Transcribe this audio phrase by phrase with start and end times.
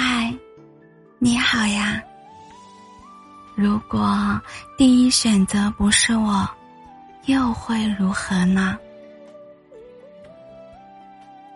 [0.00, 0.32] 嗨，
[1.18, 2.00] 你好呀。
[3.56, 4.40] 如果
[4.76, 6.48] 第一选择不是我，
[7.24, 8.78] 又会如何呢？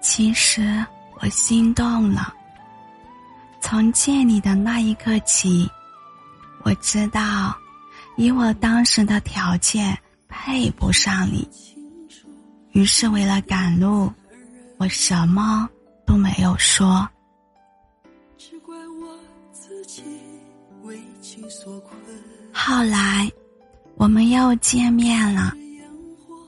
[0.01, 0.85] 其实
[1.21, 2.35] 我心动了。
[3.61, 5.71] 从见你的那一刻起，
[6.65, 7.57] 我知道，
[8.17, 9.97] 以我当时的条件
[10.27, 11.49] 配不上你。
[12.73, 14.13] 于是为了赶路，
[14.79, 15.71] 我什么
[16.05, 17.09] 都没有说。
[22.53, 23.31] 后来，
[23.97, 25.53] 我们又见面了。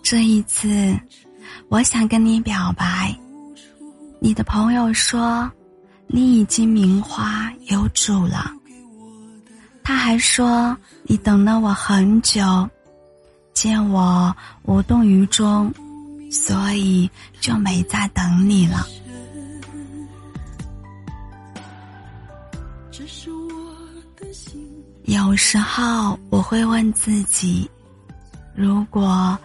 [0.03, 0.99] 这一次，
[1.69, 3.17] 我想跟你表白。
[4.21, 5.51] 你的朋友说。
[6.07, 8.53] 你已经名花有主了。
[9.83, 12.69] 他还说你等了我很久，
[13.55, 15.73] 见我无动于衷，
[16.31, 18.87] 所以就没再等你了。
[25.05, 27.69] 有时候我会问自己：
[28.55, 29.39] 如果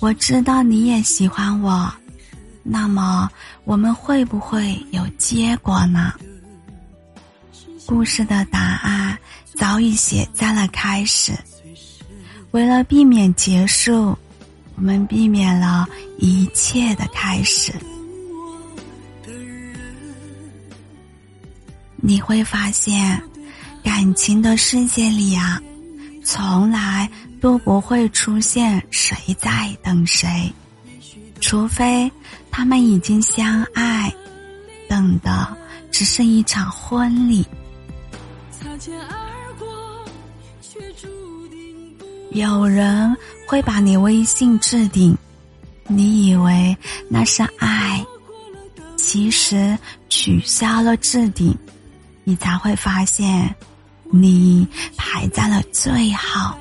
[0.00, 1.92] 我知道你也喜欢我。
[2.62, 3.30] 那么，
[3.64, 6.12] 我们会不会有结果呢？
[7.86, 9.16] 故事的答案
[9.54, 11.32] 早已写在了开始。
[12.50, 14.18] 为了避免结束，
[14.74, 15.86] 我们避免了
[16.18, 17.72] 一切的开始。
[22.06, 23.20] 你会发现，
[23.82, 25.60] 感情的世界里啊，
[26.24, 30.52] 从来都不会出现谁在等谁，
[31.40, 32.08] 除非。
[32.48, 34.10] 他们已经相爱，
[34.88, 35.54] 等的
[35.90, 37.44] 只是一场婚礼。
[42.30, 43.14] 有人
[43.46, 45.14] 会把你微信置顶，
[45.86, 46.74] 你以为
[47.10, 48.02] 那是爱，
[48.96, 49.76] 其实
[50.08, 51.54] 取消了置顶，
[52.28, 53.54] 你才会发现
[54.10, 54.66] 你
[54.96, 56.58] 排在了最好。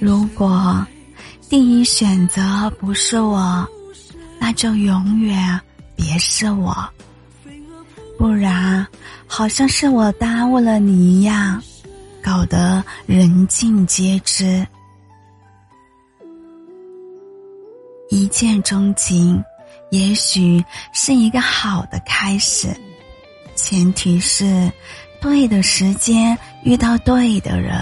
[0.00, 0.82] 如果
[1.50, 3.68] 第一选择不是我，
[4.40, 5.60] 那就永远
[5.94, 6.74] 别是我。
[8.18, 8.86] 不然，
[9.26, 11.62] 好像是我耽误了你一样，
[12.22, 14.66] 搞得人尽皆知。
[18.08, 19.42] 一见钟情，
[19.96, 20.62] 也许
[20.92, 22.68] 是一个好的开始，
[23.54, 24.70] 前提是
[25.22, 27.74] 对的时间遇到对的人。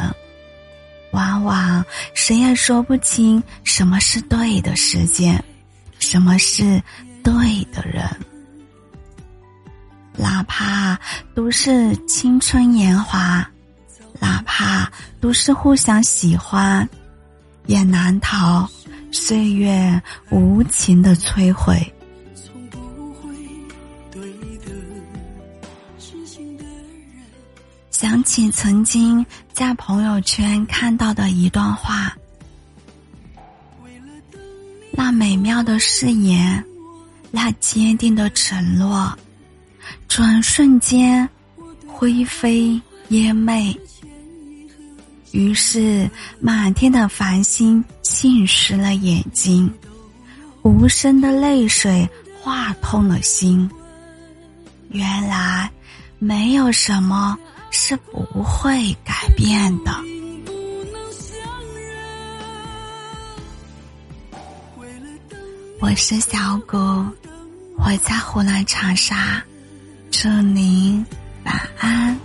[1.10, 5.42] 往往谁也说不清什么是对的时间，
[5.98, 6.82] 什么是
[7.22, 7.32] 对
[7.72, 8.04] 的人。
[10.16, 10.98] 哪怕
[11.34, 13.48] 都是青春年华，
[14.20, 16.88] 哪怕都是互相喜欢，
[17.66, 18.69] 也难逃
[19.12, 20.00] 岁月
[20.31, 21.94] 无情的摧毁。
[27.91, 32.16] 想起曾经在朋友圈看到的一段话，
[34.92, 36.62] 那美妙的誓言，
[37.30, 39.12] 那坚定的承诺，
[40.06, 41.28] 转瞬间
[41.86, 43.75] 灰飞烟灭。
[45.32, 46.08] 于是，
[46.41, 49.72] 满天的繁星浸湿了眼睛，
[50.62, 52.08] 无声的泪水
[52.41, 53.69] 化痛了心。
[54.94, 55.71] 原来，
[56.19, 57.37] 没有什么。
[57.77, 59.91] 是不会改变的。
[65.81, 66.77] 我是小谷，
[67.77, 69.43] 我在湖南长沙，
[70.12, 71.05] 祝您
[71.44, 72.16] 晚安。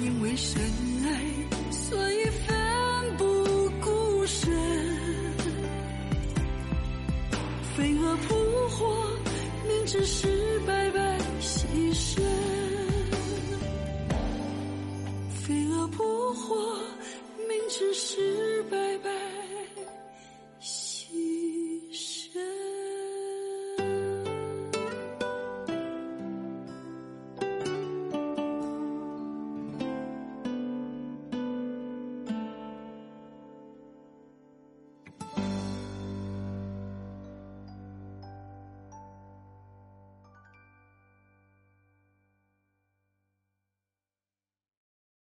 [0.00, 0.62] 因为深
[1.04, 1.08] 爱，
[9.66, 12.20] 明知是白白牺牲。
[15.42, 16.02] 飞蛾扑
[16.34, 16.56] 火，